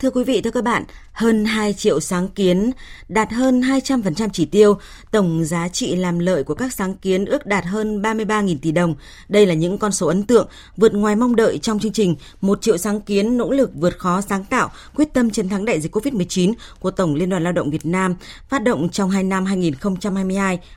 [0.00, 2.70] Thưa quý vị, thưa các bạn, hơn 2 triệu sáng kiến
[3.08, 4.78] đạt hơn 200% chỉ tiêu,
[5.10, 8.94] tổng giá trị làm lợi của các sáng kiến ước đạt hơn 33.000 tỷ đồng.
[9.28, 12.62] Đây là những con số ấn tượng, vượt ngoài mong đợi trong chương trình một
[12.62, 15.96] triệu sáng kiến nỗ lực vượt khó sáng tạo, quyết tâm chiến thắng đại dịch
[15.96, 18.14] COVID-19 của Tổng Liên đoàn Lao động Việt Nam,
[18.48, 19.44] phát động trong hai năm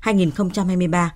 [0.04, 1.10] 2022-2023.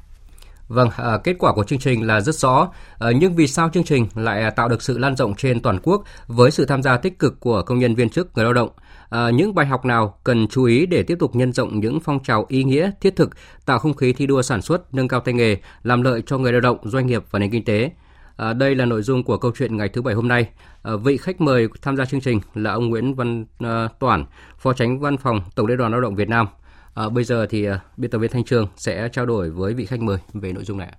[0.68, 3.84] Vâng, à, kết quả của chương trình là rất rõ, à, nhưng vì sao chương
[3.84, 7.20] trình lại tạo được sự lan rộng trên toàn quốc với sự tham gia tích
[7.20, 8.70] cực của công nhân viên chức, người lao động?
[9.10, 12.24] À, những bài học nào cần chú ý để tiếp tục nhân rộng những phong
[12.24, 13.30] trào ý nghĩa, thiết thực,
[13.66, 16.52] tạo không khí thi đua sản xuất, nâng cao tay nghề, làm lợi cho người
[16.52, 17.92] lao động, doanh nghiệp và nền kinh tế?
[18.38, 20.50] À, đây là nội dung của câu chuyện ngày thứ bảy hôm nay.
[20.84, 24.26] À, vị khách mời tham gia chương trình là ông Nguyễn Văn à, Toản,
[24.58, 26.48] Phó Tránh Văn phòng Tổng Liên đoàn Lao động Việt Nam.
[26.96, 29.86] À, bây giờ thì uh, biên tập viên Thanh Trường sẽ trao đổi với vị
[29.86, 30.92] khách mời về nội dung này.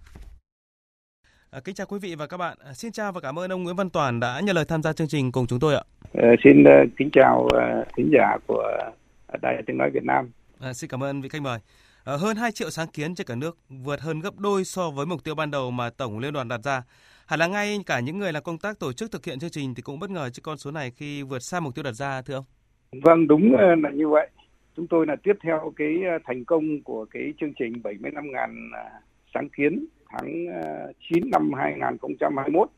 [1.51, 2.57] À, kính chào quý vị và các bạn.
[2.65, 4.93] À, xin chào và cảm ơn ông Nguyễn Văn Toàn đã nhận lời tham gia
[4.93, 5.83] chương trình cùng chúng tôi ạ.
[6.15, 8.79] À, xin uh, kính chào uh, thính giả của
[9.43, 10.31] Đài Tiếng Nói Việt Nam.
[10.61, 11.59] À, xin cảm ơn vị khách mời.
[12.05, 15.07] À, hơn 2 triệu sáng kiến trên cả nước, vượt hơn gấp đôi so với
[15.07, 16.83] mục tiêu ban đầu mà Tổng Liên đoàn đặt ra.
[17.27, 19.75] Hẳn là ngay cả những người làm công tác tổ chức thực hiện chương trình
[19.75, 22.23] thì cũng bất ngờ trước con số này khi vượt xa mục tiêu đặt ra,
[22.23, 22.45] thưa ông.
[23.03, 24.29] Vâng, đúng là như vậy
[24.77, 28.33] chúng tôi là tiếp theo cái ờ, thành công của cái chương trình 75.000
[28.73, 29.01] à,
[29.35, 32.69] sáng kiến tháng ờ, 9 năm 2021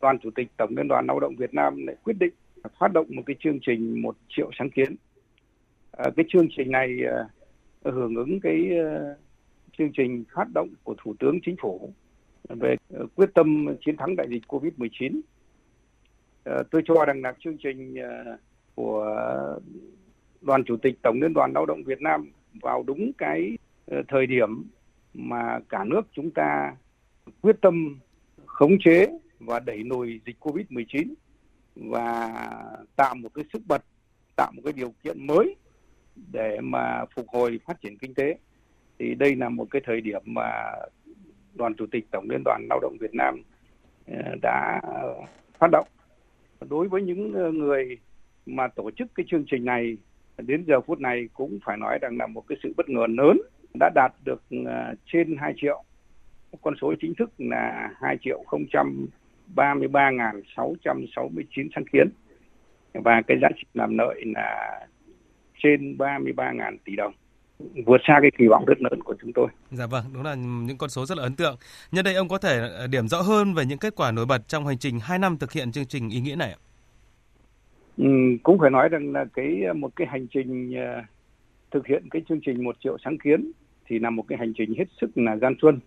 [0.00, 2.32] đoàn chủ tịch tổng liên đoàn lao động Việt Nam lại quyết định
[2.78, 4.96] phát động một cái chương trình một triệu sáng kiến.
[5.90, 6.98] Ờ, cái chương trình này
[7.84, 8.70] hưởng ứng cái
[9.78, 11.92] chương trình phát động của thủ tướng chính phủ
[12.48, 12.76] về
[13.14, 15.20] quyết tâm chiến thắng đại dịch covid 19
[16.44, 17.94] tôi cho rằng là chương trình
[18.74, 19.16] của
[20.42, 22.30] đoàn chủ tịch tổng liên đoàn lao động Việt Nam
[22.62, 24.64] vào đúng cái ờ, thời điểm
[25.14, 26.74] mà cả nước chúng ta
[27.40, 28.00] quyết tâm
[28.46, 29.06] khống chế
[29.40, 31.14] và đẩy lùi dịch Covid-19
[31.76, 32.32] và
[32.96, 33.82] tạo một cái sức bật,
[34.36, 35.56] tạo một cái điều kiện mới
[36.32, 38.38] để mà phục hồi phát triển kinh tế.
[38.98, 40.72] Thì đây là một cái thời điểm mà
[41.54, 43.42] đoàn chủ tịch tổng liên đoàn lao động Việt Nam
[44.06, 44.80] ờ, đã
[45.58, 45.86] phát động.
[46.68, 47.98] Đối với những ờ, người
[48.46, 49.96] mà tổ chức cái chương trình này
[50.46, 53.38] đến giờ phút này cũng phải nói rằng là một cái sự bất ngờ lớn
[53.80, 55.84] đã đạt được à, trên 2 triệu
[56.62, 58.44] con số chính thức là 2 triệu
[59.54, 62.08] 033.669 sáng kiến
[62.94, 64.80] và cái giá trị làm lợi là
[65.62, 67.12] trên 33.000 tỷ đồng
[67.86, 69.48] vượt xa cái kỳ vọng rất lớn của chúng tôi.
[69.70, 71.56] Dạ vâng, đúng là những con số rất là ấn tượng.
[71.92, 74.48] Nhân đây ông có thể à, điểm rõ hơn về những kết quả nổi bật
[74.48, 76.56] trong hành trình 2 năm thực hiện chương trình ý nghĩa này ạ?
[77.96, 78.04] Ừ,
[78.42, 81.04] cũng phải nói rằng là cái một cái hành trình uh,
[81.70, 83.52] thực hiện cái chương trình một triệu sáng kiến
[83.86, 85.80] thì là một cái hành trình hết sức là gian truân.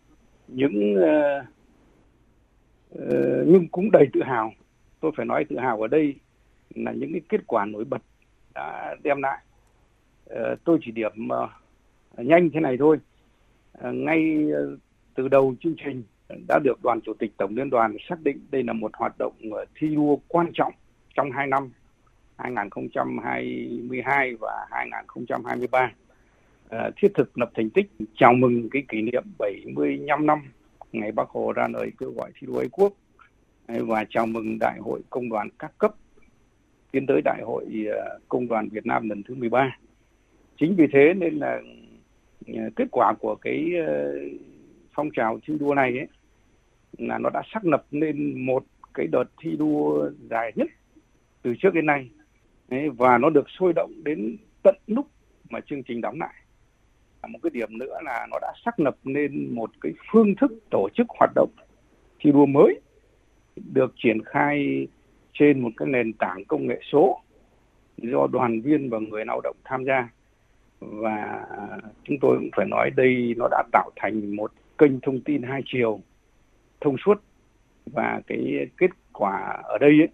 [0.48, 1.46] Những uh,
[2.98, 4.54] uh, nhưng cũng đầy tự hào.
[5.00, 6.16] Tôi phải nói tự hào ở đây
[6.76, 8.02] là những cái kết quả nổi bật
[8.54, 9.40] đã đem lại.
[10.34, 11.50] Uh, tôi chỉ điểm uh,
[12.26, 12.98] nhanh thế này thôi.
[13.78, 14.80] Uh, ngay uh,
[15.16, 16.04] từ đầu chương trình
[16.48, 19.34] đã được đoàn chủ tịch tổng liên đoàn xác định đây là một hoạt động
[19.48, 20.74] uh, thi đua quan trọng
[21.16, 21.70] trong hai năm.
[22.38, 25.94] 2022 và 2023 à,
[26.70, 30.40] ờ, thiết thực lập thành tích chào mừng cái kỷ niệm 75 năm
[30.92, 32.94] ngày Bác Hồ ra lời kêu gọi thi đua ái quốc.
[33.68, 35.96] Và chào mừng Đại hội Công đoàn các cấp
[36.92, 39.78] tiến tới Đại hội ờ, Công đoàn Việt Nam lần thứ 13.
[40.60, 41.62] Chính vì thế nên là
[42.48, 43.72] ờ, kết quả của cái
[44.94, 46.08] phong trào thi đua này ấy,
[46.98, 50.68] là nó đã xác lập nên một cái đợt thi đua dài nhất
[51.42, 52.10] từ trước đến nay.
[52.70, 55.08] Đấy, và nó được sôi động đến tận lúc
[55.50, 56.34] mà chương trình đóng lại.
[57.28, 60.90] Một cái điểm nữa là nó đã xác lập nên một cái phương thức tổ
[60.94, 61.50] chức hoạt động
[62.20, 62.82] thi đua mới
[63.74, 64.88] được triển khai
[65.34, 67.22] trên một cái nền tảng công nghệ số
[67.98, 70.10] do đoàn viên và người lao động tham gia.
[70.80, 71.46] Và
[72.04, 75.62] chúng tôi cũng phải nói đây nó đã tạo thành một kênh thông tin hai
[75.66, 76.00] chiều
[76.82, 77.22] thông suốt.
[77.86, 80.10] Và cái kết quả ở đây ấy,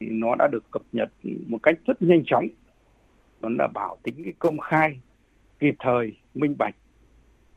[0.00, 1.08] thì nó đã được cập nhật
[1.46, 2.46] một cách rất nhanh chóng.
[3.40, 5.00] Nó đã bảo tính cái công khai
[5.58, 6.74] kịp thời minh bạch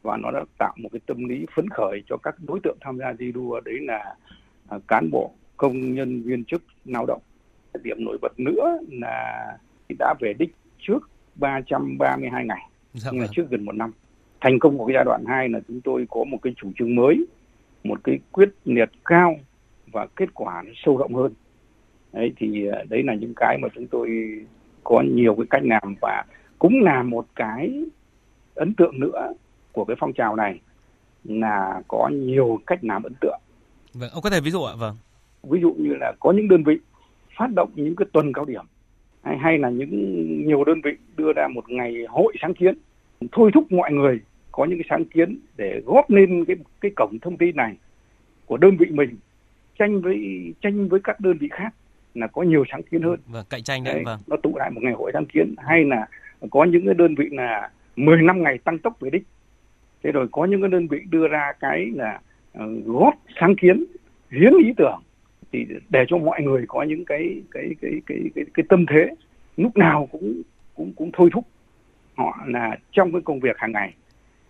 [0.02, 2.98] và nó đã tạo một cái tâm lý phấn khởi cho các đối tượng tham
[2.98, 4.16] gia thi đua đấy là
[4.70, 7.22] à, cán bộ công nhân viên chức lao động.
[7.84, 9.48] Điểm nổi bật nữa là
[10.00, 13.34] đã về đích trước 332 ngày dạ nhưng là vâng.
[13.36, 13.92] trước gần một năm.
[14.42, 16.96] Thành công của cái giai đoạn 2 là chúng tôi có một cái chủ trương
[16.96, 17.26] mới
[17.84, 19.36] một cái quyết liệt cao
[19.92, 21.34] và kết quả sâu rộng hơn
[22.14, 24.10] đấy thì à, đấy là những cái mà chúng tôi
[24.84, 26.26] có nhiều cái cách làm và
[26.60, 27.84] cũng là một cái
[28.56, 29.34] ấn tượng nữa
[29.72, 30.60] của cái phong trào này
[31.24, 33.40] là có nhiều cách làm ấn tượng.
[33.94, 34.74] Vâng, ông có thể ví dụ ạ?
[34.80, 34.96] Vâng.
[35.44, 36.78] Ví dụ như là có những đơn vị
[37.38, 38.66] phát động những cái tuần cao điểm
[39.24, 39.92] hay, hay là những
[40.48, 42.76] nhiều đơn vị đưa ra một ngày hội sáng kiến
[43.32, 44.20] thôi thúc mọi người
[44.52, 47.76] có những cái sáng kiến để góp lên cái cái cổng thông tin này
[48.46, 49.10] của đơn vị mình
[49.80, 50.20] tranh với
[50.62, 51.74] tranh với các đơn vị khác
[52.20, 53.20] là có nhiều sáng kiến hơn.
[53.28, 54.20] Vâng, cạnh tranh đấy, đấy vâng.
[54.28, 56.08] Nó tụ lại một ngày hội sáng kiến hay là
[56.52, 59.24] có những cái đơn vị là 10 năm ngày tăng tốc về đích.
[60.04, 62.20] Thế rồi có những cái đơn vị đưa ra cái là
[62.58, 63.86] uh, góp sáng kiến,
[64.32, 65.02] hiến ý tưởng
[65.52, 69.10] thì để cho mọi người có những cái cái cái cái cái, cái tâm thế
[69.58, 70.42] lúc nào cũng
[70.76, 71.48] cũng cũng thôi thúc
[72.16, 73.94] họ là trong cái công việc hàng ngày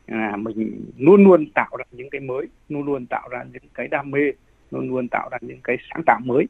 [0.07, 3.87] là mình luôn luôn tạo ra những cái mới luôn luôn tạo ra những cái
[3.87, 4.31] đam mê
[4.71, 6.45] luôn luôn tạo ra những cái sáng tạo mới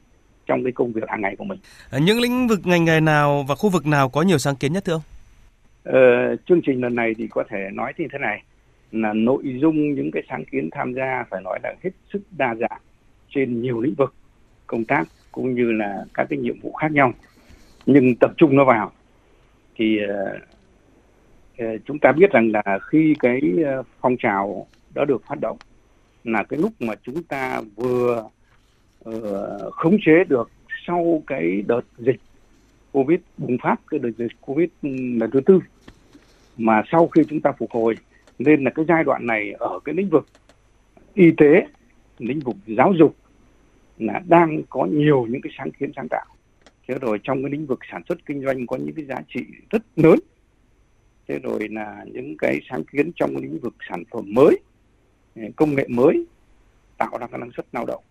[0.49, 1.59] trong cái công việc hàng ngày của mình.
[1.91, 4.73] À, những lĩnh vực ngành nghề nào và khu vực nào có nhiều sáng kiến
[4.73, 5.01] nhất thưa ông?
[5.83, 8.43] Ờ, chương trình lần này thì có thể nói như thế này
[8.91, 12.55] là nội dung những cái sáng kiến tham gia phải nói là hết sức đa
[12.55, 12.81] dạng
[13.29, 14.13] trên nhiều lĩnh vực
[14.67, 17.13] công tác cũng như là các cái nhiệm vụ khác nhau
[17.85, 18.91] nhưng tập trung nó vào
[19.75, 19.99] thì
[21.59, 23.41] uh, chúng ta biết rằng là khi cái
[24.01, 25.57] phong trào đã được phát động
[26.23, 28.29] là cái lúc mà chúng ta vừa
[29.09, 30.51] uh, khống chế được
[30.87, 32.19] sau cái đợt dịch
[32.91, 35.59] covid bùng phát cái đợt dịch covid ừ, lần thứ tư.
[36.57, 37.95] Mà sau khi chúng ta phục hồi
[38.39, 40.25] nên là cái giai đoạn này ở cái lĩnh vực
[41.13, 41.67] y tế
[42.19, 43.15] lĩnh vực giáo dục
[43.97, 46.25] là đang có nhiều những cái sáng kiến sáng tạo.
[46.87, 49.45] Thế rồi trong cái lĩnh vực sản xuất kinh doanh có những cái giá trị
[49.69, 50.19] rất lớn.
[51.27, 54.59] Thế rồi là những cái sáng kiến trong cái lĩnh vực sản phẩm mới
[55.55, 56.25] công nghệ mới
[56.97, 58.03] tạo ra cái năng suất lao động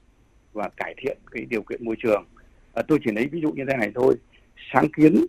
[0.52, 2.24] và cải thiện cái điều kiện môi trường
[2.74, 4.14] à, tôi chỉ lấy ví dụ như thế này thôi
[4.72, 5.26] sáng kiến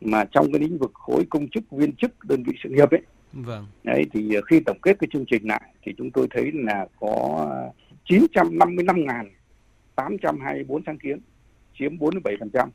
[0.00, 3.02] mà trong cái lĩnh vực khối công chức viên chức đơn vị sự nghiệp ấy
[3.32, 3.66] vâng.
[3.84, 7.46] đấy thì khi tổng kết cái chương trình lại thì chúng tôi thấy là có
[8.06, 11.18] 955.824 sáng kiến
[11.78, 12.68] chiếm 47%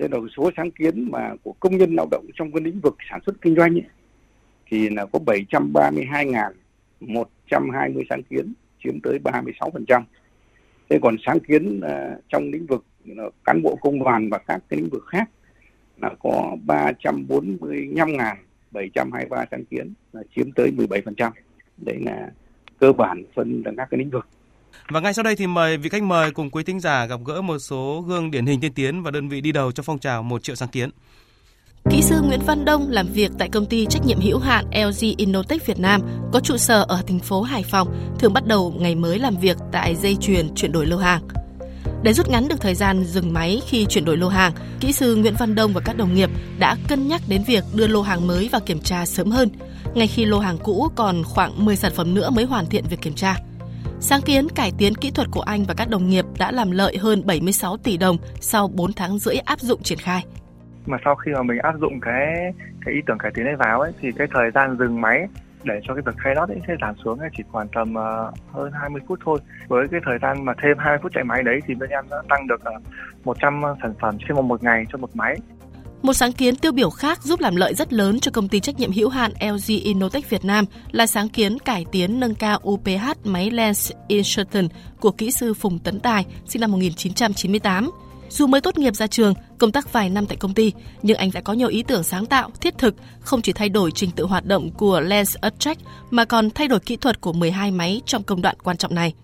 [0.00, 2.96] thế rồi số sáng kiến mà của công nhân lao động trong cái lĩnh vực
[3.10, 3.84] sản xuất kinh doanh ấy,
[4.66, 8.52] thì là có 732.120 sáng kiến
[8.84, 10.02] chiếm tới 36%.
[10.90, 11.90] Thế còn sáng kiến uh,
[12.28, 15.30] trong lĩnh vực uh, cán bộ công đoàn và các cái lĩnh vực khác
[16.02, 21.30] là có 345.723 sáng kiến là chiếm tới 17%.
[21.76, 22.30] Đấy là
[22.78, 24.28] cơ bản phân là các cái lĩnh vực.
[24.88, 27.42] Và ngay sau đây thì mời vị khách mời cùng quý thính giả gặp gỡ
[27.42, 30.22] một số gương điển hình tiên tiến và đơn vị đi đầu cho phong trào
[30.22, 30.90] một triệu sáng kiến.
[31.88, 35.16] Kỹ sư Nguyễn Văn Đông làm việc tại công ty trách nhiệm hữu hạn LG
[35.16, 36.00] Innotech Việt Nam
[36.32, 37.88] có trụ sở ở thành phố Hải Phòng,
[38.18, 41.22] thường bắt đầu ngày mới làm việc tại dây chuyền chuyển đổi lô hàng.
[42.02, 45.16] Để rút ngắn được thời gian dừng máy khi chuyển đổi lô hàng, kỹ sư
[45.16, 48.26] Nguyễn Văn Đông và các đồng nghiệp đã cân nhắc đến việc đưa lô hàng
[48.26, 49.48] mới vào kiểm tra sớm hơn,
[49.94, 53.02] ngay khi lô hàng cũ còn khoảng 10 sản phẩm nữa mới hoàn thiện việc
[53.02, 53.36] kiểm tra.
[54.00, 56.96] Sáng kiến cải tiến kỹ thuật của anh và các đồng nghiệp đã làm lợi
[56.96, 60.24] hơn 76 tỷ đồng sau 4 tháng rưỡi áp dụng triển khai.
[60.90, 62.52] Mà sau khi mà mình áp dụng cái
[62.84, 65.26] cái ý tưởng cải tiến này vào ấy thì cái thời gian dừng máy
[65.64, 68.72] để cho cái việc khai lót ấy sẽ giảm xuống chỉ khoảng tầm uh, hơn
[68.72, 69.38] 20 phút thôi.
[69.68, 72.16] Với cái thời gian mà thêm 20 phút chạy máy đấy thì bên em đã
[72.28, 75.36] tăng được ờ, uh, 100 sản phẩm trên một, một ngày cho một máy.
[76.02, 78.78] Một sáng kiến tiêu biểu khác giúp làm lợi rất lớn cho công ty trách
[78.78, 83.24] nhiệm hữu hạn LG Innotech Việt Nam là sáng kiến cải tiến nâng cao UPH
[83.24, 84.68] máy lens insertion
[85.00, 87.90] của kỹ sư Phùng Tấn Tài, sinh năm 1998.
[88.30, 90.72] Dù mới tốt nghiệp ra trường, công tác vài năm tại công ty,
[91.02, 93.90] nhưng anh đã có nhiều ý tưởng sáng tạo, thiết thực, không chỉ thay đổi
[93.90, 97.70] trình tự hoạt động của Lens Attract mà còn thay đổi kỹ thuật của 12
[97.70, 99.14] máy trong công đoạn quan trọng này.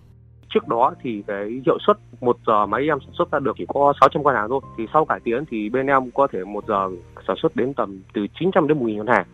[0.53, 3.65] Trước đó thì cái hiệu suất một giờ máy em sản xuất ra được chỉ
[3.67, 4.61] có 600 con hàng thôi.
[4.77, 6.89] Thì sau cải tiến thì bên em có thể một giờ
[7.27, 9.25] sản xuất đến tầm từ 900 đến 1.000 con hàng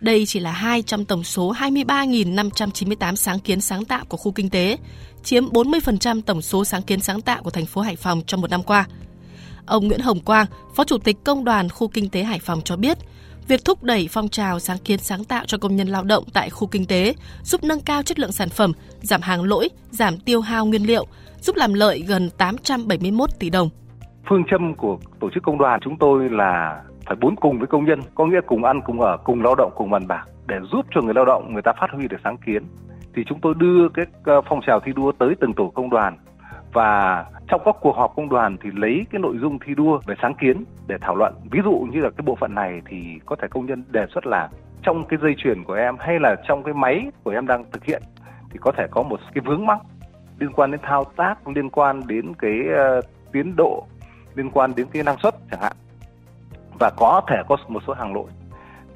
[0.00, 4.50] đây chỉ là hai trong tổng số 23.598 sáng kiến sáng tạo của khu kinh
[4.50, 4.78] tế,
[5.22, 8.50] chiếm 40% tổng số sáng kiến sáng tạo của thành phố Hải Phòng trong một
[8.50, 8.86] năm qua.
[9.66, 12.76] Ông Nguyễn Hồng Quang, Phó Chủ tịch Công đoàn Khu Kinh tế Hải Phòng cho
[12.76, 12.98] biết,
[13.48, 16.50] việc thúc đẩy phong trào sáng kiến sáng tạo cho công nhân lao động tại
[16.50, 20.40] khu kinh tế giúp nâng cao chất lượng sản phẩm, giảm hàng lỗi, giảm tiêu
[20.40, 21.06] hao nguyên liệu,
[21.40, 23.68] giúp làm lợi gần 871 tỷ đồng.
[24.28, 27.84] Phương châm của tổ chức công đoàn chúng tôi là phải bốn cùng với công
[27.84, 30.86] nhân, có nghĩa cùng ăn, cùng ở, cùng lao động, cùng bàn bạc để giúp
[30.94, 32.62] cho người lao động người ta phát huy được sáng kiến.
[33.14, 36.16] Thì chúng tôi đưa cái ờ, phong trào thi đua tới từng tổ công đoàn
[36.76, 40.14] và trong các cuộc họp công đoàn thì lấy cái nội dung thi đua về
[40.22, 42.96] sáng kiến để thảo luận ví dụ như là cái bộ phận này thì
[43.26, 44.48] có thể công nhân đề xuất là
[44.82, 47.84] trong cái dây chuyền của em hay là trong cái máy của em đang thực
[47.84, 48.02] hiện
[48.50, 49.78] thì có thể có một cái vướng mắc
[50.38, 52.60] liên quan đến thao tác liên quan đến cái
[52.98, 53.86] uh, tiến độ
[54.34, 55.72] liên quan đến cái năng suất chẳng hạn
[56.78, 58.26] và có thể có một số hàng lỗi.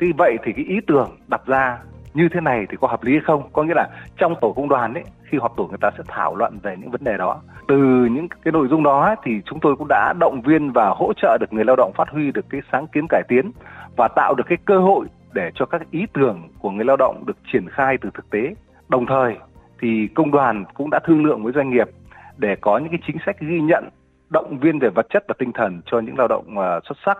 [0.00, 1.78] Thì vậy thì cái ý tưởng đặt ra
[2.14, 3.42] như thế này thì có hợp lý hay không?
[3.52, 6.37] Có nghĩa là trong tổ công đoàn ấy khi họp tổ người ta sẽ thảo
[6.37, 7.40] luận về những vấn đề đó.
[7.68, 7.76] Từ
[8.10, 11.38] những cái nội dung đó thì chúng tôi cũng đã động viên và hỗ trợ
[11.40, 13.50] được người lao động phát huy được cái sáng kiến cải tiến
[13.96, 17.25] và tạo được cái cơ hội để cho các ý tưởng của người lao động
[17.26, 18.54] được triển khai từ thực tế.
[18.88, 19.37] Đồng thời
[19.80, 21.88] thì công đoàn cũng đã thương lượng với doanh nghiệp
[22.37, 23.88] để có những cái chính sách ghi nhận
[24.30, 27.18] động viên về vật chất và tinh thần cho những lao động ờ, xuất sắc,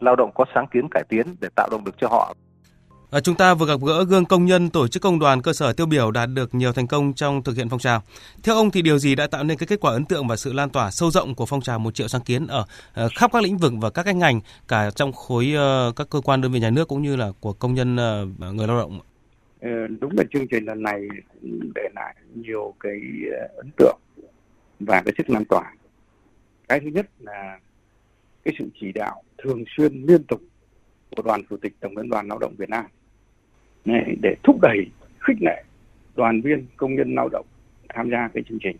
[0.00, 2.34] lao động có sáng kiến cải tiến để tạo động lực cho họ.
[3.10, 5.72] À, chúng ta vừa gặp gỡ gương công nhân tổ chức công đoàn cơ sở
[5.72, 8.02] tiêu biểu đạt được nhiều thành công trong thực hiện phong trào.
[8.42, 10.52] Theo ông thì điều gì đã tạo nên cái kết quả ấn tượng và sự
[10.52, 12.60] lan tỏa sâu rộng của phong trào một triệu sáng kiến ở
[13.04, 16.20] uh, khắp các lĩnh vực và các cái ngành cả trong khối uh, các cơ
[16.20, 19.00] quan đơn vị nhà nước cũng như là của công nhân uh, người lao động?
[20.00, 21.02] đúng là chương trình lần này
[21.74, 23.00] để lại nhiều cái
[23.56, 23.98] ấn tượng
[24.80, 25.72] và cái sức lan tỏa.
[26.68, 27.58] Cái thứ nhất là
[28.46, 30.40] cái sự chỉ đạo thường xuyên liên tục
[31.16, 32.84] của đoàn chủ tịch tổng liên đoàn lao động Việt Nam
[33.84, 34.86] này để thúc đẩy
[35.20, 35.64] khích lệ
[36.16, 37.46] đoàn viên công nhân lao động
[37.88, 38.76] tham gia cái chương trình.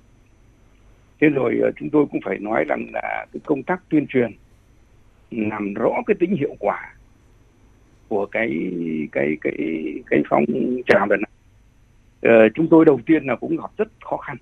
[1.20, 4.30] Thế rồi ờ, chúng tôi cũng phải nói rằng là cái công tác tuyên truyền
[5.30, 6.94] làm rõ cái tính hiệu quả
[8.08, 8.72] của cái
[9.12, 9.54] cái cái
[10.06, 10.44] cái phong
[10.86, 11.30] trào lần này.
[12.20, 14.36] Ờ, chúng tôi đầu tiên là cũng gặp rất khó khăn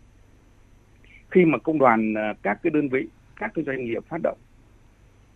[1.30, 4.38] khi mà công đoàn ờ, các cái đơn vị các cái doanh nghiệp phát động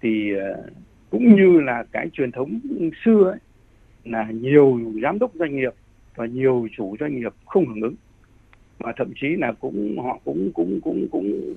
[0.01, 0.63] thì ờ,
[1.11, 2.61] cũng như là cái truyền thống
[3.05, 3.39] xưa ấy,
[4.05, 5.73] là nhiều giám đốc doanh nghiệp
[6.15, 7.95] và nhiều chủ doanh nghiệp không hưởng ứng
[8.79, 11.55] và thậm chí là cũng họ cũng cũng cũng cũng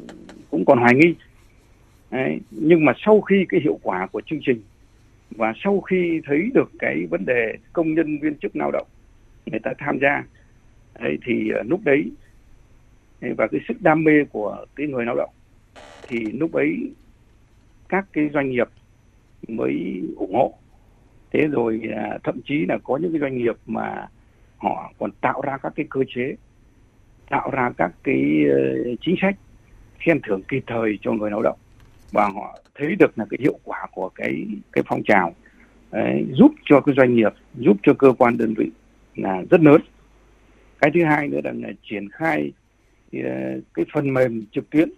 [0.49, 1.15] cũng còn hoài nghi
[2.11, 2.39] Đấy.
[2.51, 4.61] nhưng mà sau khi cái hiệu quả của chương trình
[5.29, 8.87] và sau khi thấy được cái vấn đề công nhân viên chức lao động
[9.45, 10.23] người ta tham gia
[10.99, 12.11] đấy, thì ờ, lúc đấy
[13.21, 15.29] và cái sức đam mê của cái người lao động
[16.07, 16.91] thì lúc ấy
[17.91, 18.67] các cái doanh nghiệp
[19.47, 20.53] mới ủng hộ.
[21.33, 24.07] Thế rồi à, thậm chí là có những cái doanh nghiệp mà
[24.57, 26.35] họ còn tạo ra các cái cơ chế
[27.29, 29.35] tạo ra các cái uh, chính sách
[29.99, 31.57] khen thưởng kịp thời cho người lao động.
[32.11, 35.33] Và họ thấy được là cái hiệu quả của cái cái phong trào
[35.91, 38.71] Đấy, giúp cho cái doanh nghiệp giúp cho cơ quan đơn vị
[39.15, 39.81] là rất lớn.
[40.79, 42.51] Cái thứ hai nữa là, là triển khai
[43.17, 43.23] uh,
[43.73, 44.89] cái phần mềm trực tuyến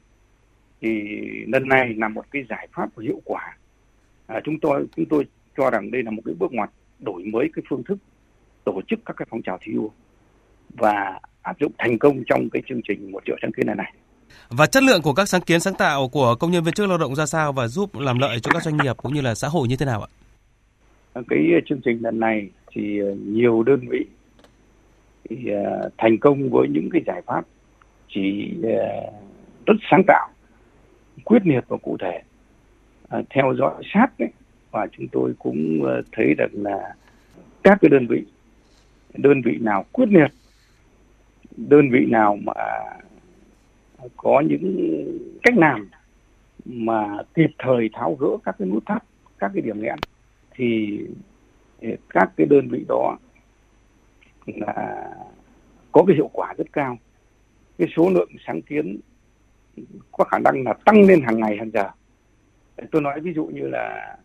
[0.83, 0.89] thì
[1.47, 3.57] lần này là một cái giải pháp hiệu quả
[4.27, 5.25] à, chúng tôi chúng tôi
[5.57, 7.97] cho rằng đây là một cái bước ngoặt đổi mới cái phương thức
[8.63, 9.89] tổ chức các cái phong trào thi đua
[10.69, 13.93] và áp dụng thành công trong cái chương trình một triệu sáng kiến này này.
[14.49, 16.97] Và chất lượng của các sáng kiến sáng tạo của công nhân viên chức lao
[16.97, 19.47] động ra sao và giúp làm lợi cho các doanh nghiệp cũng như là xã
[19.47, 20.09] hội như thế nào ạ?
[21.29, 24.05] Cái chương trình lần này thì nhiều đơn vị
[25.29, 27.45] thì uh, thành công với những cái giải pháp
[28.09, 28.53] chỉ
[29.65, 30.29] rất sáng tạo,
[31.23, 32.21] quyết liệt và cụ thể.
[33.09, 34.29] À, theo dõi sát đấy
[34.71, 36.95] và chúng tôi cũng ờ, thấy được là
[37.63, 38.23] các cái đơn vị
[39.13, 40.31] đơn vị nào quyết liệt
[41.57, 42.53] đơn vị nào mà
[44.17, 45.05] có những
[45.43, 45.89] cách làm
[46.65, 49.03] mà kịp thời tháo gỡ các cái nút thắt
[49.39, 49.99] các cái điểm nghẽn
[50.51, 50.99] thì
[52.09, 53.17] các cái đơn vị đó
[54.45, 55.09] là
[55.91, 56.97] có cái hiệu quả rất cao.
[57.77, 58.99] Cái số lượng sáng kiến
[60.11, 61.89] có khả năng là tăng lên hàng ngày hàng giờ.
[62.91, 64.17] Tôi nói ví dụ như là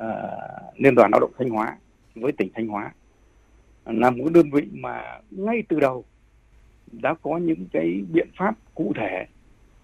[0.00, 1.76] uh, liên đoàn lao động thanh hóa
[2.14, 2.92] với tỉnh thanh hóa
[3.84, 6.04] là một đơn vị mà ngay từ đầu
[6.92, 9.26] đã có những cái biện pháp cụ thể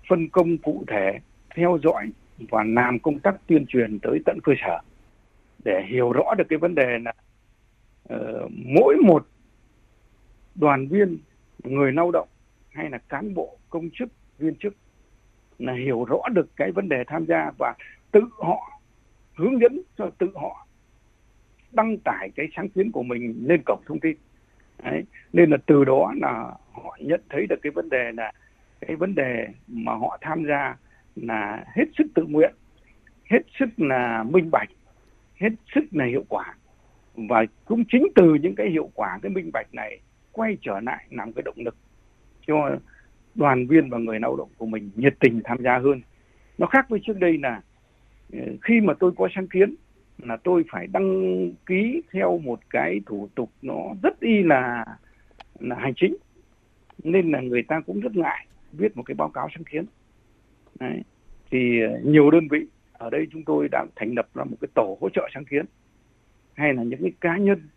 [0.09, 1.19] phân công cụ thể
[1.55, 4.81] theo dõi và làm công tác tuyên truyền tới tận cơ sở
[5.65, 7.13] để hiểu rõ được cái vấn đề là
[8.15, 9.27] uh, mỗi một
[10.55, 11.19] đoàn viên
[11.65, 12.29] người lao động
[12.71, 14.75] hay là cán bộ công chức viên chức
[15.59, 17.75] là hiểu rõ được cái vấn đề tham gia và
[18.13, 18.81] tự họ
[19.35, 20.67] hướng dẫn cho tự họ
[21.73, 24.17] đăng tải cái sáng kiến của mình lên cổng thông tin
[24.85, 25.05] Đấy.
[25.33, 28.33] nên là từ đó là họ nhận thấy được cái vấn đề là
[28.81, 30.77] cái vấn đề mà họ tham gia
[31.17, 32.55] là hết sức tự nguyện,
[33.31, 34.69] hết sức là minh bạch,
[35.41, 36.55] hết sức là hiệu quả
[37.15, 40.01] và cũng chính từ những cái hiệu quả, cái minh bạch này
[40.33, 41.77] quay trở lại làm cái động lực
[42.47, 42.77] cho
[43.35, 46.01] đoàn viên và người lao động của mình nhiệt tình tham gia hơn.
[46.59, 47.61] Nó khác với trước đây là
[48.33, 49.75] ờ, khi mà tôi có sáng kiến
[50.19, 54.85] là tôi phải đăng ký theo một cái thủ tục nó rất y là
[55.61, 56.17] là hành chính.
[57.05, 59.85] Nên là người ta cũng rất ngại viết một cái báo cáo sáng kiến.
[60.81, 61.03] Đấy.
[61.51, 64.69] thì ờ, nhiều đơn vị ở đây chúng tôi đã thành lập ra một cái
[64.75, 65.65] tổ hỗ trợ sáng kiến,
[66.55, 67.69] hay là những cái cá nhân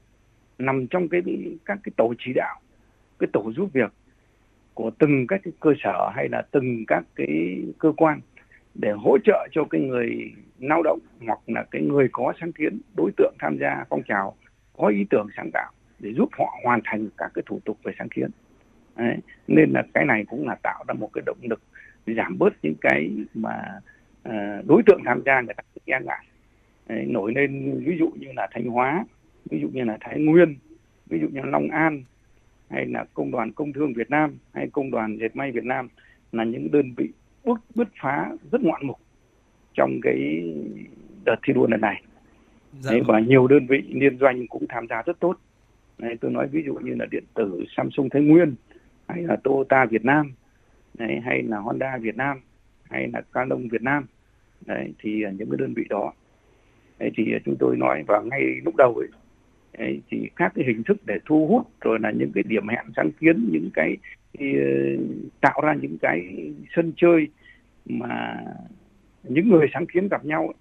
[0.57, 1.21] nằm trong cái,
[1.65, 2.59] các cái tổ chỉ đạo,
[3.19, 3.93] cái tổ giúp việc
[4.77, 8.19] của từng các cái cơ sở hay là từng các cái cơ quan
[8.75, 12.79] để hỗ trợ cho cái người lao động hoặc là cái người có sáng kiến
[12.97, 14.35] đối tượng tham gia phong trào
[14.77, 17.93] có ý tưởng sáng tạo để giúp họ hoàn thành các cái thủ tục về
[17.99, 18.29] sáng kiến
[18.95, 19.17] Đấy.
[19.47, 21.61] nên là cái này cũng là tạo ra một cái động lực
[22.17, 23.79] giảm bớt những cái mà
[24.29, 26.25] uh, đối tượng tham gia người ta e ngại
[26.87, 29.05] Đấy, nổi lên ví dụ như là thanh hóa
[29.49, 30.55] ví dụ như là thái nguyên
[31.09, 32.03] ví dụ như là long an
[32.69, 35.87] hay là công đoàn công thương việt nam hay công đoàn dệt may việt nam
[36.31, 37.09] là những đơn vị
[37.45, 38.97] bước bứt phá rất ngoạn mục
[39.73, 40.43] trong cái
[41.25, 42.03] đợt thi đua lần này.
[42.79, 42.91] Dạ.
[42.91, 45.37] Đấy, và nhiều đơn vị liên doanh cũng tham gia rất tốt.
[45.97, 48.55] Đấy, tôi nói ví dụ như là điện tử Samsung Thái Nguyên
[49.07, 50.33] hay là Toyota Việt Nam
[50.93, 52.41] đấy, hay là Honda Việt Nam
[52.83, 54.05] hay là Canon Việt Nam.
[54.65, 56.13] Đấy, thì những cái đơn vị đó.
[56.99, 59.07] Đấy, thì chúng tôi nói vào ngay lúc đầu ấy,
[59.77, 62.85] đấy, thì các cái hình thức để thu hút rồi là những cái điểm hẹn
[62.95, 63.97] sáng kiến những cái
[64.33, 64.67] thì, ờ,
[65.41, 66.21] tạo ra những cái
[66.75, 67.27] sân chơi
[67.85, 68.37] mà
[69.23, 70.53] những người sáng kiến gặp nhau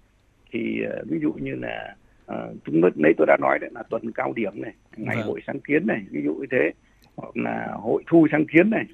[0.51, 1.95] thì ờ, ví dụ như là
[2.31, 5.25] uh, chúng nãy tôi đã nói đấy là tuần cao điểm này ngày vâng.
[5.25, 6.71] hội sáng kiến này ví dụ như thế
[7.15, 8.85] hoặc là hội thu sáng kiến này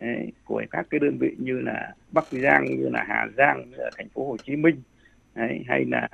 [0.00, 3.76] đấy, của các cái đơn vị như là Bắc Giang như là Hà Giang như
[3.76, 4.76] là thành phố Hồ Chí Minh
[5.34, 6.08] đấy, hay là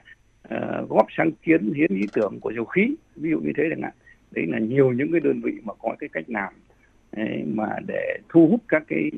[0.55, 3.83] uh, góp sáng kiến hiến ý tưởng của dầu khí ví dụ như thế chẳng
[3.83, 3.93] hạn
[4.31, 6.53] đấy là nhiều những cái đơn vị mà có cái cách làm
[7.17, 9.11] đấy, mà để thu hút các cái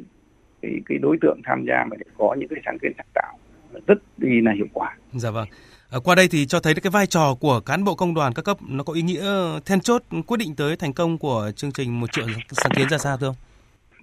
[0.63, 3.39] cái cái đối tượng tham gia mà để có những cái sáng kiến sáng tạo
[3.87, 4.97] rất đi là hiệu quả.
[5.13, 5.49] Dạ vâng.
[5.91, 8.45] À, qua đây thì cho thấy cái vai trò của cán bộ công đoàn các
[8.45, 9.23] cấp nó có ý nghĩa
[9.67, 12.99] then chốt quyết định tới thành công của chương trình một triệu sáng kiến ra
[12.99, 13.37] sao thưa ông?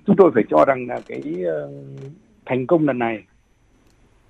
[0.05, 1.72] Chúng tôi phải cho rằng là cái uh,
[2.46, 3.24] thành công lần này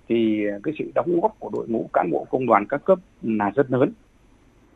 [0.08, 3.50] thì cái sự đóng góp của đội ngũ cán bộ công đoàn các cấp là
[3.50, 3.94] rất lớn.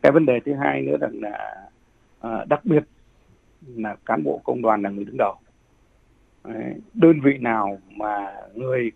[0.02, 1.68] Cái vấn đề thứ hai nữa rằng là
[2.20, 2.84] à, đặc biệt
[3.76, 5.36] là cán bộ công đoàn là người đứng đầu.
[6.94, 8.92] Đơn vị nào mà người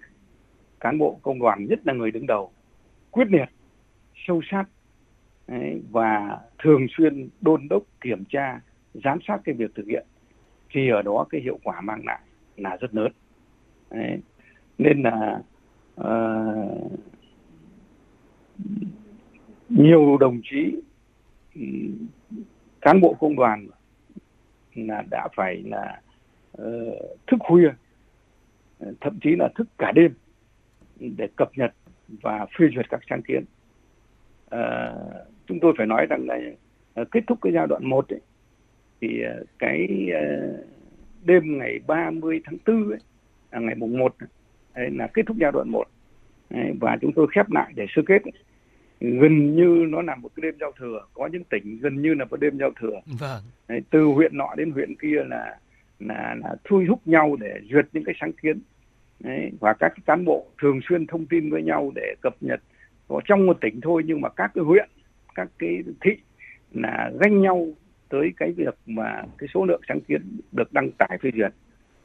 [0.79, 2.51] cán bộ công đoàn nhất là người đứng đầu,
[3.11, 3.49] quyết liệt,
[4.27, 4.65] sâu sát
[5.91, 8.59] và thường xuyên đôn đốc, kiểm tra,
[8.93, 10.05] giám sát cái việc thực hiện,
[10.71, 12.19] thì ở đó cái hiệu quả mang lại
[12.57, 13.11] là rất lớn
[14.77, 15.41] nên là
[16.01, 16.91] uh,
[19.69, 20.75] nhiều đồng chí
[21.55, 21.61] ừ,
[22.81, 23.67] cán bộ công đoàn
[24.75, 26.01] là đã phải là
[26.61, 27.69] uh, thức khuya
[29.01, 30.13] thậm chí là thức cả đêm
[30.99, 31.73] để cập nhật
[32.07, 33.43] và phê duyệt các sáng kiến.
[34.49, 34.93] À,
[35.47, 36.39] chúng tôi phải nói rằng là
[37.01, 38.21] uh, kết thúc cái giai đoạn 1 ấy,
[39.01, 40.65] thì uh, cái uh,
[41.23, 42.99] đêm ngày 30 tháng 4 ấy,
[43.49, 44.29] à, ngày mùng 1 ấy,
[44.75, 45.87] là kết thúc giai đoạn 1
[46.49, 48.21] ấy, và chúng tôi khép lại để sơ kết.
[48.99, 51.05] Gần như nó là một cái đêm giao thừa.
[51.13, 53.01] Có những tỉnh gần như là một đêm giao thừa.
[53.19, 53.43] Vâng.
[53.67, 55.57] Đấy, từ huyện nọ đến huyện kia là
[55.99, 58.59] là là thui hút nhau để duyệt những cái sáng kiến.
[59.19, 62.61] Đấy, và các cán bộ thường xuyên thông tin với nhau để cập nhật.
[63.07, 64.89] Có trong một tỉnh thôi nhưng mà các cái huyện
[65.35, 66.11] các cái thị
[66.73, 67.67] là ganh nhau
[68.09, 71.51] tới cái việc mà cái số lượng sáng kiến được đăng tải phê duyệt.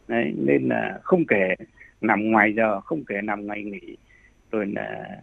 [0.09, 1.55] Đấy, nên là không kể
[2.01, 3.97] nằm ngoài giờ không kể nằm ngày nghỉ
[4.51, 5.21] rồi là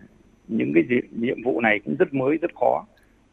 [0.48, 2.86] những cái nhiệm vụ này cũng rất mới rất khó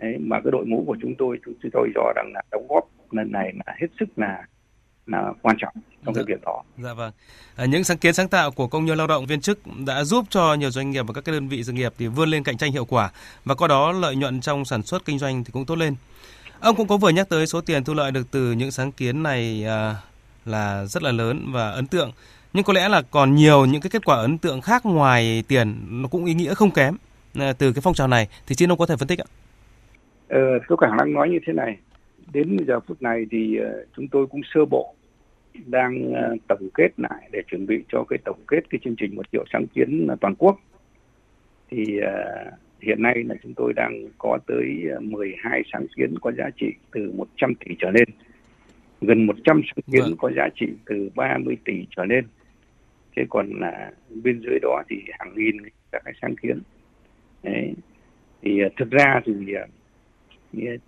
[0.02, 2.88] Đấy, mà cái đội ngũ của chúng tôi chúng tôi cho rằng là đóng góp
[3.10, 4.42] lần này là hết sức là
[5.06, 5.74] là quan trọng
[6.04, 6.62] trong dạ, cái việc đó.
[6.78, 7.12] Dạ vâng.
[7.56, 10.24] À, những sáng kiến sáng tạo của công nhân lao động viên chức đã giúp
[10.30, 12.56] cho nhiều doanh nghiệp và các cái đơn vị sự nghiệp thì vươn lên cạnh
[12.56, 13.10] tranh hiệu quả
[13.44, 15.94] và có đó lợi nhuận trong sản xuất kinh doanh thì cũng tốt lên.
[16.60, 19.22] Ông cũng có vừa nhắc tới số tiền thu lợi được từ những sáng kiến
[19.22, 19.96] này à,
[20.44, 22.12] là rất là lớn và ấn tượng.
[22.52, 25.74] Nhưng có lẽ là còn nhiều những cái kết quả ấn tượng khác ngoài tiền
[25.90, 26.94] nó cũng ý nghĩa không kém
[27.34, 28.28] à, từ cái phong trào này.
[28.46, 29.28] Thì xin ông có thể phân tích ạ?
[30.28, 31.76] Ờ, tôi khả năng nói như thế này.
[32.32, 34.94] Đến giờ phút này thì uh, chúng tôi cũng sơ bộ
[35.66, 39.16] đang uh, tổng kết lại để chuẩn bị cho cái tổng kết cái chương trình
[39.16, 40.60] một triệu sáng kiến toàn quốc.
[41.70, 41.84] Thì
[42.80, 44.66] hiện nay là chúng tôi đang có tới
[45.00, 48.08] 12 sáng kiến có giá trị từ 100 tỷ trở lên.
[49.00, 50.16] Gần 100 sáng kiến vâng.
[50.18, 52.24] có giá trị từ 30 tỷ trở lên
[53.16, 53.90] thế còn là
[54.22, 55.56] bên dưới đó thì hàng nghìn
[55.92, 56.58] các cái sáng kiến
[57.42, 57.74] Đấy.
[58.42, 59.32] thì à, thực ra à, thì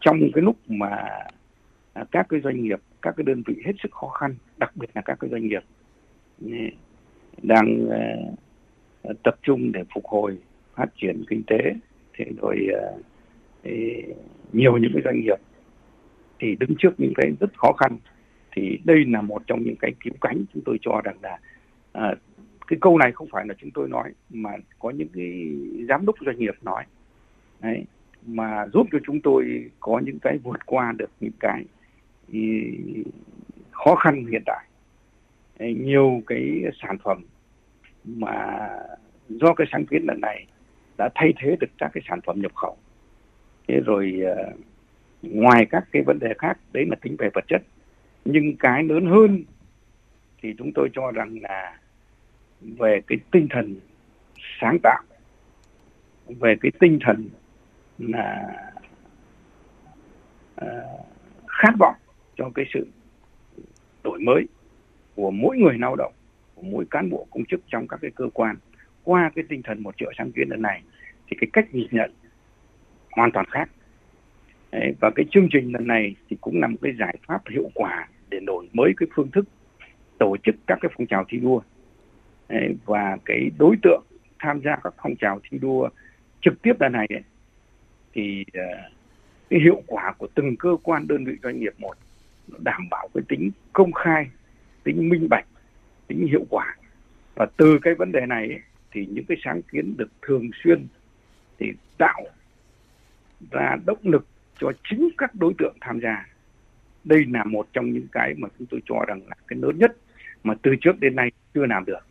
[0.00, 1.08] trong cái lúc mà
[1.92, 4.90] à, các cái doanh nghiệp, các cái đơn vị hết sức khó khăn, đặc biệt
[4.94, 5.62] là các cái doanh nghiệp
[7.42, 7.88] đang
[9.22, 10.38] tập trung để phục hồi,
[10.74, 11.74] phát triển kinh tế
[12.14, 12.68] thì rồi
[14.52, 15.38] nhiều những cái doanh nghiệp
[16.38, 17.98] thì đứng trước những cái rất khó khăn
[18.56, 21.38] thì đây là một trong những cái cứu cánh chúng tôi cho rằng là
[21.94, 22.14] à,
[22.66, 25.50] cái câu này không phải là chúng tôi nói mà có những cái
[25.88, 26.84] giám đốc doanh nghiệp nói.
[27.60, 27.84] Đấy
[28.26, 31.64] mà giúp cho chúng tôi có những cái vượt qua được những cái
[33.70, 34.66] khó khăn hiện tại.
[35.58, 37.22] Nhiều cái sản phẩm
[38.04, 38.68] mà
[39.28, 40.46] do cái sáng kiến lần này
[40.98, 42.76] đã thay thế được các cái sản phẩm nhập khẩu.
[43.68, 44.56] Thế rồi uh,
[45.22, 47.62] ngoài các cái vấn đề khác đấy là tính về vật chất.
[48.24, 49.44] Nhưng cái lớn hơn
[50.42, 51.78] thì chúng tôi cho rằng là
[52.78, 53.76] về cái tinh thần
[54.60, 55.02] sáng tạo
[56.28, 57.28] về cái tinh thần
[57.98, 58.42] là
[60.60, 61.06] uh,
[61.48, 61.94] khát vọng
[62.36, 62.86] cho cái sự
[64.04, 64.46] đổi mới
[65.14, 66.12] của mỗi người lao động
[66.54, 68.56] của mỗi cán bộ công chức trong các cái cơ quan
[69.04, 70.82] qua cái tinh thần một triệu sáng kiến lần này
[71.26, 72.10] thì cái cách nhìn nhận
[73.10, 73.70] hoàn toàn khác.
[74.72, 77.70] Đấy, và cái chương trình lần này thì cũng là một cái giải pháp hiệu
[77.74, 79.44] quả để đổi mới cái phương thức
[80.18, 81.60] tổ chức các cái phong trào thi đua
[82.84, 84.02] và cái đối tượng
[84.38, 85.88] tham gia các phong trào thi đua
[86.40, 87.22] trực tiếp lần này ấy,
[88.12, 88.62] thì ờ,
[89.50, 91.96] cái hiệu quả của từng cơ quan đơn vị doanh nghiệp một
[92.48, 94.26] nó đảm bảo cái tính công khai
[94.84, 95.46] tính minh bạch
[96.06, 96.76] tính hiệu quả.
[97.34, 100.86] Và từ cái vấn đề này ấy, thì những cái sáng kiến được thường xuyên
[101.58, 102.22] thì tạo
[103.50, 104.26] ra động lực
[104.58, 106.26] cho chính các đối tượng tham gia.
[107.04, 109.96] Đây là một trong những cái mà chúng tôi cho rằng là cái lớn nhất
[110.44, 112.06] mà từ trước đến nay chưa làm được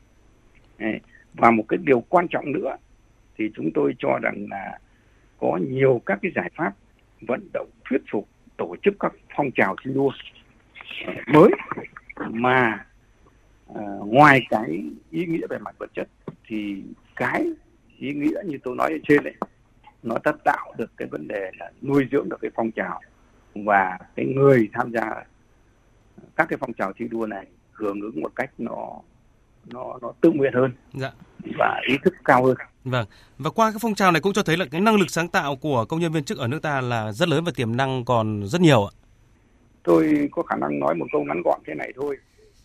[1.34, 2.78] và một cái điều quan trọng nữa
[3.38, 4.80] thì chúng tôi cho rằng là
[5.40, 6.74] có nhiều các cái giải pháp
[7.28, 10.12] vận động thuyết phục tổ chức các phong trào thi đua
[11.28, 11.50] mới
[12.30, 12.86] mà
[13.72, 16.08] uh, ngoài cái ý nghĩa về mặt vật chất
[16.48, 16.84] thì
[17.16, 17.46] cái
[17.98, 19.34] ý nghĩa như tôi nói ở trên đấy
[20.04, 23.02] nó đã tạo được cái vấn đề là nuôi dưỡng được cái phong trào
[23.56, 25.24] và cái người tham gia
[26.36, 29.00] các cái phong trào thi đua này hưởng ứng một cách nó
[29.66, 31.12] nó nó tự nguyện hơn dạ.
[31.58, 32.56] và ý thức cao hơn.
[32.84, 33.06] Vâng.
[33.38, 35.56] Và qua cái phong trào này cũng cho thấy là cái năng lực sáng tạo
[35.56, 38.46] của công nhân viên chức ở nước ta là rất lớn và tiềm năng còn
[38.46, 38.92] rất nhiều ạ.
[39.84, 42.18] Tôi có khả năng nói một câu ngắn gọn thế này thôi.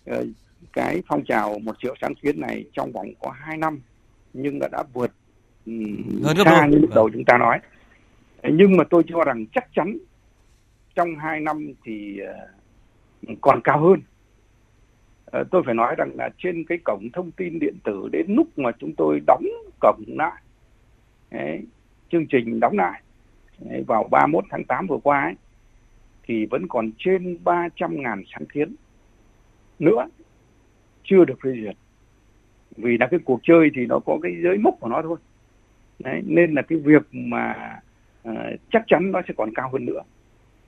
[0.06, 0.24] Ờ,
[0.72, 3.80] cái phong trào một triệu sáng kiến này trong vòng có 2 năm
[4.32, 5.10] nhưng đã đã vượt
[6.24, 7.12] hơn xa như lúc đầu vâng.
[7.12, 7.58] chúng ta nói.
[8.42, 9.98] Nhưng mà tôi cho rằng chắc chắn
[10.94, 14.00] trong 2 năm thì ờ, còn cao hơn
[15.30, 18.58] Ờ, tôi phải nói rằng là trên cái cổng thông tin điện tử đến lúc
[18.58, 19.44] mà chúng tôi đóng
[19.80, 20.42] cổng lại
[21.30, 21.62] ấy,
[22.12, 23.02] chương trình đóng lại
[23.70, 25.34] ấy, vào 31 tháng 8 vừa qua ấy,
[26.22, 28.74] thì vẫn còn trên 300 ngàn sáng kiến
[29.78, 30.08] nữa
[31.04, 31.76] chưa được phê duyệt.
[32.76, 35.18] Vì là cái cuộc chơi thì nó có cái giới mốc của nó thôi.
[35.98, 37.76] Đấy, nên là cái việc mà
[38.28, 38.36] uh,
[38.70, 40.02] chắc chắn nó sẽ còn cao hơn nữa.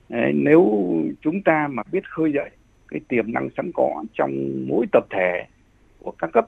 [0.09, 0.85] Đấy, nếu
[1.21, 2.49] chúng ta mà biết khơi dậy
[2.91, 4.31] cái tiềm năng sẵn có trong
[4.67, 5.45] mỗi tập thể
[5.99, 6.47] của các cấp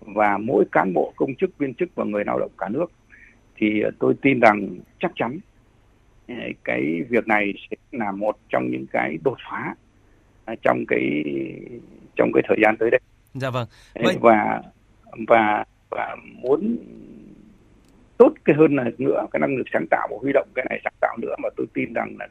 [0.00, 2.92] và mỗi cán bộ công chức viên chức và người lao động cả nước
[3.56, 5.38] thì tôi tin rằng chắc chắn
[6.64, 9.74] cái việc này sẽ là một trong những cái đột phá
[10.62, 11.24] trong cái
[12.16, 13.00] trong cái thời gian tới đây.
[13.34, 13.68] Dạ vâng.
[13.94, 14.16] Vậy...
[14.20, 14.62] Và
[15.28, 16.76] và và muốn
[18.16, 20.80] tốt cái hơn là nữa cái năng lực sáng tạo và huy động cái này
[20.84, 22.28] sáng tạo nữa mà tôi tin rằng là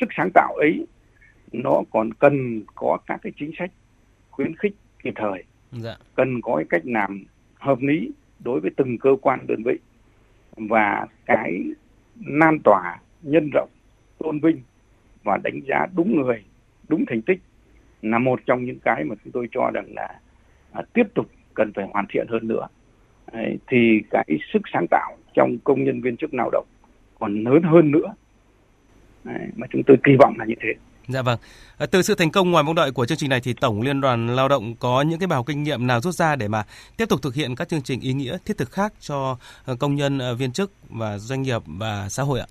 [0.00, 0.86] sức sáng tạo ấy
[1.52, 3.70] nó còn cần có các cái chính sách
[4.30, 5.44] khuyến khích kịp thời.
[5.72, 5.96] Dạ.
[6.14, 8.10] cần có cái cách làm hợp lý
[8.44, 9.78] đối với từng cơ quan đơn vị
[10.56, 11.62] và cái
[12.26, 13.68] lan tỏa nhân rộng
[14.18, 14.60] tôn vinh
[15.22, 16.44] và đánh giá đúng người
[16.88, 17.40] đúng thành tích
[18.02, 20.20] là một trong những cái mà chúng tôi cho rằng là
[20.72, 22.66] à, tiếp tục cần phải hoàn thiện hơn nữa.
[23.32, 26.66] Đấy, thì cái sức sáng tạo trong công nhân viên chức lao động
[27.18, 28.14] còn lớn hơn nữa.
[29.24, 30.74] Đấy, mà chúng tôi kỳ vọng là như thế
[31.08, 31.38] Dạ vâng.
[31.78, 34.00] Ờ, từ sự thành công ngoài mong đợi của chương trình này thì Tổng Liên
[34.00, 36.64] đoàn Lao động có những cái bài học kinh nghiệm nào rút ra để mà
[36.96, 39.94] tiếp tục thực hiện các chương trình ý nghĩa thiết thực khác cho ờ, công
[39.94, 42.46] nhân ờ, viên chức và doanh nghiệp và xã hội ạ?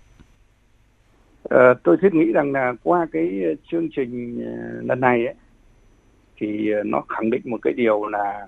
[1.49, 3.41] À, tôi thiết nghĩ rằng là qua cái
[3.71, 4.41] chương trình
[4.87, 5.35] lần này ấy,
[6.37, 8.47] thì nó khẳng định một cái điều là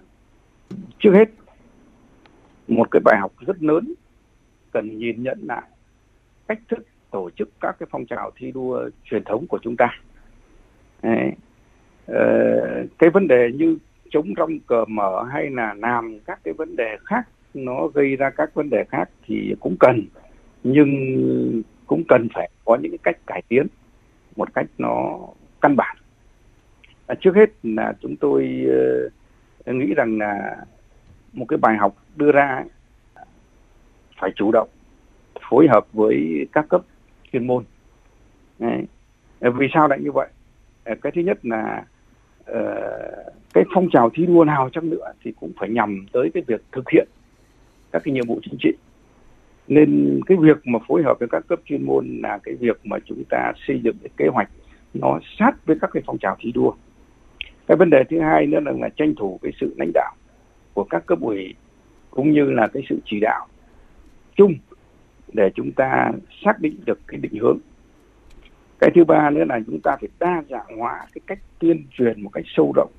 [1.00, 1.30] trước hết
[2.68, 3.94] một cái bài học rất lớn
[4.72, 5.64] cần nhìn nhận lại
[6.48, 6.80] cách thức
[7.12, 10.00] tổ chức các cái phong trào thi đua truyền thống của chúng ta
[11.02, 11.32] Đấy.
[12.06, 13.78] Ờ, cái vấn đề như
[14.10, 18.30] chống rong cờ mở hay là làm các cái vấn đề khác nó gây ra
[18.30, 20.06] các vấn đề khác thì cũng cần
[20.64, 23.68] nhưng cũng cần phải có những cái cách cải tiến
[24.36, 25.20] một cách nó
[25.62, 25.98] căn bản
[27.08, 28.66] à, trước hết là chúng tôi
[29.70, 30.58] uh, nghĩ rằng là
[31.34, 32.64] một cái bài học đưa ra
[34.20, 34.70] phải chủ động
[35.50, 36.82] phối hợp với các cấp
[37.32, 37.64] chuyên môn.
[38.60, 38.84] Đấy.
[39.40, 40.28] Ờ, vì sao lại như vậy?
[40.84, 41.86] Ờ, cái thứ nhất là
[42.52, 46.44] uh, cái phong trào thi đua nào chăng nữa thì cũng phải nhằm tới cái
[46.48, 47.08] việc thực hiện
[47.92, 48.72] các cái nhiệm vụ chính trị.
[49.68, 52.98] Nên cái việc mà phối hợp với các cấp chuyên môn là cái việc mà
[53.06, 54.50] chúng ta xây dựng cái kế hoạch
[54.94, 56.74] nó sát với các cái phong trào thi đua.
[57.68, 60.16] Cái vấn đề thứ hai nữa là, là tranh thủ cái sự lãnh đạo
[60.74, 61.56] của các cấp ủy
[62.10, 63.48] cũng như là cái sự chỉ đạo
[64.36, 64.54] chung
[65.34, 66.12] để chúng ta
[66.46, 67.58] xác định được cái định hướng.
[68.80, 72.22] Cái thứ ba nữa là chúng ta phải đa dạng hóa cái cách tuyên truyền
[72.22, 72.92] một cách sâu rộng,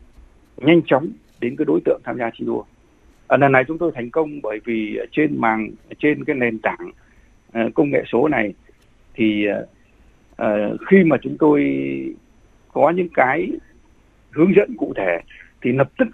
[0.56, 1.08] nhanh chóng
[1.40, 2.64] đến cái đối tượng tham gia thi đua.
[3.26, 6.90] Ở lần này chúng tôi thành công bởi vì trên màng trên cái nền tảng
[7.52, 8.54] à, công nghệ số này
[9.14, 9.46] thì
[10.36, 11.64] à, khi mà chúng tôi
[12.72, 13.50] có những cái
[14.30, 15.20] hướng dẫn cụ thể
[15.62, 16.08] thì lập tức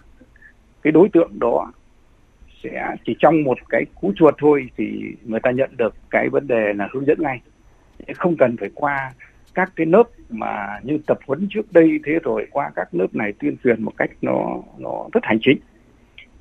[0.83, 1.73] cái đối tượng đó
[2.63, 6.47] sẽ chỉ trong một cái cú chuột thôi thì người ta nhận được cái vấn
[6.47, 7.41] đề là hướng dẫn ngay
[8.15, 9.13] không cần phải qua
[9.55, 13.33] các cái lớp mà như tập huấn trước đây thế rồi qua các lớp này
[13.39, 15.59] tuyên truyền một cách nó nó rất hành chính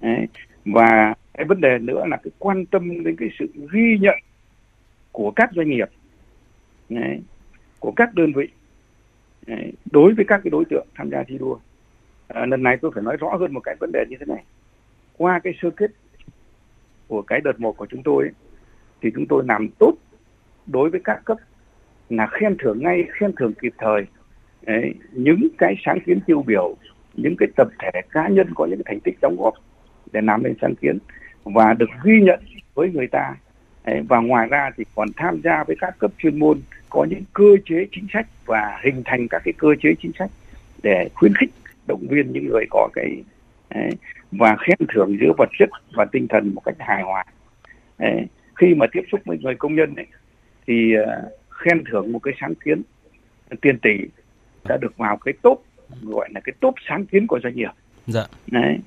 [0.02, 0.28] Đấy.
[0.66, 4.16] và cái vấn đề nữa là cái quan tâm đến cái sự ghi nhận
[5.12, 5.90] của các doanh nghiệp
[6.90, 7.22] Đấy.
[7.80, 8.48] của các đơn vị
[9.48, 9.72] Đấy.
[9.92, 11.58] đối với các cái đối tượng tham gia thi đua
[12.28, 14.44] à, lần này tôi phải nói rõ hơn một cái vấn đề như thế này
[15.18, 15.92] qua cái sơ kết
[17.08, 18.32] của cái đợt một của chúng tôi ấy,
[19.02, 19.94] thì chúng tôi làm tốt
[20.68, 21.38] đối với các cấp
[22.10, 24.06] là khen thưởng ngay khen thưởng kịp thời.
[24.66, 26.76] Đấy, những cái sáng kiến tiêu biểu
[27.14, 29.54] những cái tập thể cá nhân có những cái thành tích đóng góp
[30.12, 30.98] để làm nên sáng kiến
[31.44, 32.40] và được ghi nhận
[32.74, 33.36] với người ta.
[33.86, 37.24] Đấy, và ngoài ra thì còn tham gia với các cấp chuyên môn có những
[37.34, 40.30] cơ chế chính sách và hình thành các cái cơ chế chính sách
[40.84, 41.50] để khuyến khích
[41.88, 43.24] động viên những người có cái
[43.70, 43.90] đấy,
[44.32, 47.24] và khen thưởng giữa vật chất và tinh thần một cách hài hòa.
[48.00, 48.26] Đấy,
[48.56, 50.08] khi mà tiếp xúc với người công nhân ấy,
[50.68, 52.82] thì uh, khen thưởng một cái sáng kiến
[53.62, 53.98] tiền tỷ
[54.64, 55.66] đã được vào cái top
[56.02, 57.72] gọi là cái top sáng kiến của doanh nghiệp.
[58.08, 58.24] Dạ.
[58.48, 58.80] Đấy.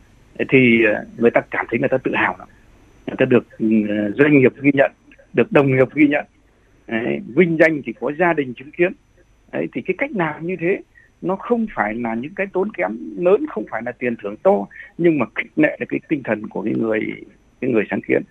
[0.49, 2.49] Thì uh, người ta cảm thấy người ta tự hào lắm.
[3.07, 4.93] Người ta được uh, doanh nghiệp ghi nhận
[5.33, 6.25] được đồng nghiệp ghi nhận.
[6.87, 8.93] Đấy, vinh danh thì có gia đình chứng kiến.
[9.53, 10.83] Đấy thì cái cách làm như thế
[11.23, 14.67] nó không phải là những cái tốn kém lớn không phải là tiền thưởng to
[14.99, 17.01] nhưng mà kích lệ là cái tinh thần của cái người
[17.61, 18.23] cái người sáng kiến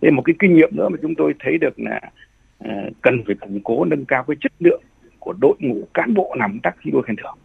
[0.00, 2.00] thế một cái kinh nghiệm nữa mà chúng tôi thấy được là
[2.64, 4.82] uh, cần phải củng cố nâng cao cái chất lượng
[5.18, 7.36] của đội ngũ cán bộ làm tác thi đua khen thưởng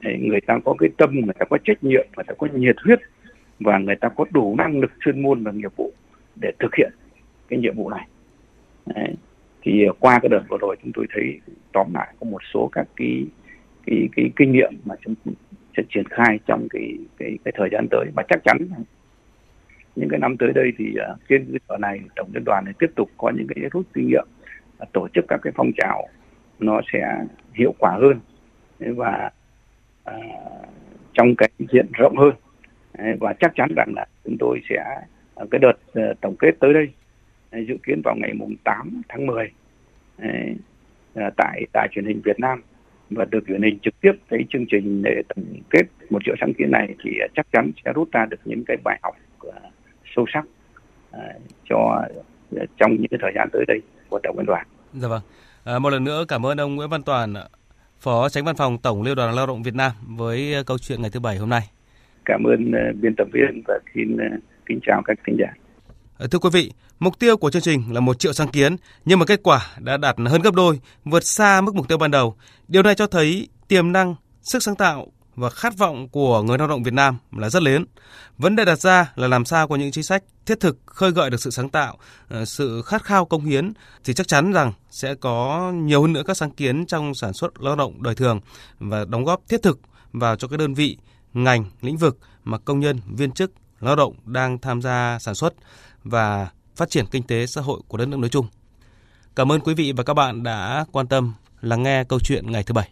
[0.00, 2.76] Đấy, người ta có cái tâm người ta có trách nhiệm người ta có nhiệt
[2.84, 3.00] huyết
[3.60, 5.92] và người ta có đủ năng lực chuyên môn và nghiệp vụ
[6.40, 6.92] để thực hiện
[7.48, 8.06] cái nhiệm vụ này
[8.86, 9.14] Đấy.
[9.62, 11.40] thì qua cái đợt vừa rồi chúng tôi thấy
[11.72, 13.26] tóm lại có một số các cái
[13.86, 15.14] cái cái kinh nghiệm mà chúng
[15.76, 18.06] sẽ triển khai trong cái cái cái thời gian tới.
[18.16, 18.58] Và chắc chắn
[19.96, 22.74] những cái năm tới đây thì uh, trên cơ sở này tổng liên đoàn này
[22.78, 24.26] tiếp tục có những cái rút kinh nghiệm
[24.82, 26.08] uh, tổ chức các cái phong trào
[26.58, 28.20] nó sẽ hiệu quả hơn.
[28.78, 29.30] Và
[30.10, 30.68] uh,
[31.12, 32.34] trong cái diện rộng hơn.
[33.20, 34.76] Và chắc chắn rằng là chúng tôi sẽ
[35.34, 35.72] à, cái đợt
[36.10, 36.88] uh, tổng kết tới đây
[37.66, 39.50] dự kiến vào ngày mùng 8 tháng 10
[40.22, 40.26] uh,
[41.36, 42.62] tại tại truyền hình Việt Nam
[43.14, 46.54] và được truyền hình trực tiếp cái chương trình để tổng kết một triệu sáng
[46.58, 49.54] kiến này thì chắc chắn sẽ rút ra được những cái bài học uh,
[50.16, 50.44] sâu sắc
[51.16, 52.02] uh, cho
[52.56, 54.66] uh, trong những thời gian tới đây của tổng liên đoàn.
[54.92, 55.22] Dạ vâng.
[55.64, 57.34] À, một lần nữa cảm ơn ông Nguyễn Văn Toàn,
[58.00, 61.10] Phó Tránh Văn phòng Tổng Liên đoàn Lao động Việt Nam với câu chuyện ngày
[61.10, 61.62] thứ bảy hôm nay.
[62.24, 64.16] Cảm ơn biên tập viên và xin
[64.66, 65.52] kính chào các thính giả.
[66.22, 69.18] Ờ, thưa quý vị, mục tiêu của chương trình là một triệu sáng kiến, nhưng
[69.18, 72.36] mà kết quả đã đạt hơn gấp đôi, vượt xa mức mục tiêu ban đầu.
[72.68, 76.68] Điều này cho thấy tiềm năng, sức sáng tạo và khát vọng của người lao
[76.68, 77.84] động Việt Nam là rất lớn.
[78.38, 81.30] Vấn đề đặt ra là làm sao có những chính sách thiết thực khơi gợi
[81.30, 83.72] được sự sáng tạo, ờ, sự khát khao công hiến
[84.04, 87.62] thì chắc chắn rằng sẽ có nhiều hơn nữa các sáng kiến trong sản xuất
[87.62, 88.40] lao động đời thường
[88.78, 89.80] và đóng góp thiết thực
[90.12, 90.96] vào cho các đơn vị,
[91.34, 95.54] ngành, lĩnh vực mà công nhân, viên chức, lao động đang tham gia sản xuất
[96.04, 98.46] và phát triển kinh tế xã hội của đất nước nói chung.
[99.36, 102.62] Cảm ơn quý vị và các bạn đã quan tâm lắng nghe câu chuyện ngày
[102.62, 102.88] thứ bảy.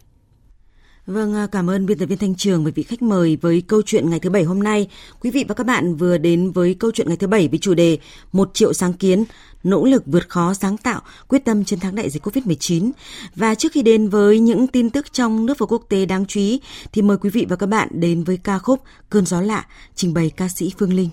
[1.05, 3.81] Vâng, à, cảm ơn biên tập viên Thanh Trường và vị khách mời với câu
[3.85, 4.87] chuyện ngày thứ bảy hôm nay.
[5.21, 7.73] Quý vị và các bạn vừa đến với câu chuyện ngày thứ bảy với chủ
[7.73, 7.97] đề
[8.31, 9.23] Một triệu sáng kiến,
[9.63, 12.91] nỗ lực vượt khó sáng tạo, quyết tâm chiến thắng đại dịch Covid-19.
[13.35, 16.39] Và trước khi đến với những tin tức trong nước và quốc tế đáng chú
[16.39, 19.65] ý, thì mời quý vị và các bạn đến với ca khúc Cơn gió lạ,
[19.95, 21.09] trình bày ca sĩ Phương Linh.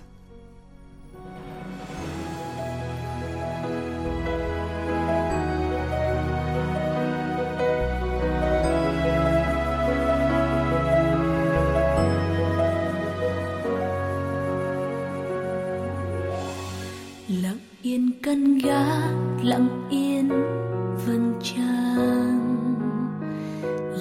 [17.29, 19.13] Lặng yên căn gác,
[19.43, 20.29] lặng yên
[21.05, 22.55] vầng trăng.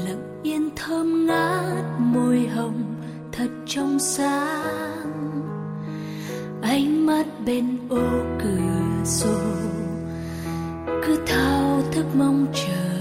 [0.06, 2.94] Lặng yên thơm ngát, môi hồng
[3.32, 5.32] thật trong sáng.
[6.62, 9.40] Ánh mắt bên ô cửa sổ,
[10.86, 13.00] cứ thao thức mong chờ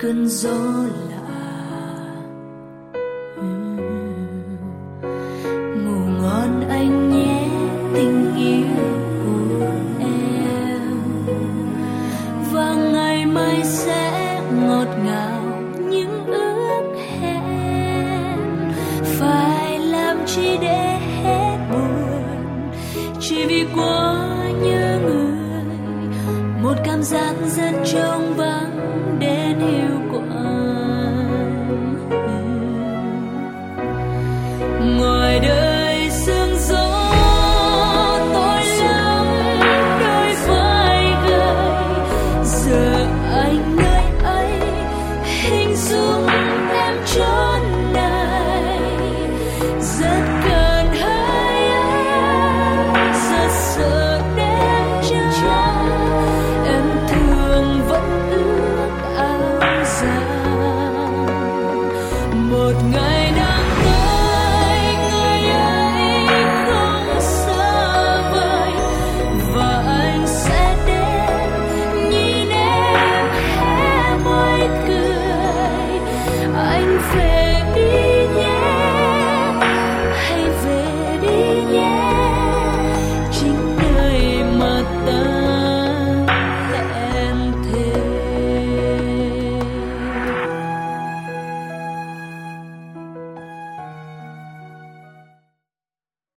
[0.00, 1.09] cơn gió lạnh